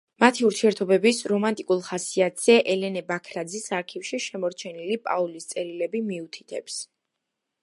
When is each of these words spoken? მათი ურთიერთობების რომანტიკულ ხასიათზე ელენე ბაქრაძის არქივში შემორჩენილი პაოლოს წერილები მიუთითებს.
მათი 0.21 0.45
ურთიერთობების 0.45 1.19
რომანტიკულ 1.31 1.83
ხასიათზე 1.89 2.57
ელენე 2.77 3.05
ბაქრაძის 3.11 3.69
არქივში 3.81 4.23
შემორჩენილი 4.29 5.01
პაოლოს 5.07 5.51
წერილები 5.55 6.07
მიუთითებს. 6.11 6.85